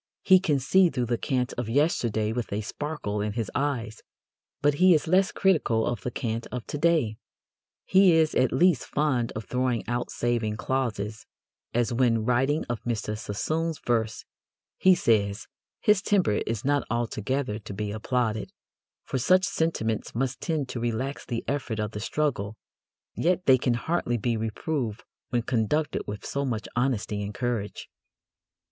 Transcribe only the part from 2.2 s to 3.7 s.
with a sparkle in his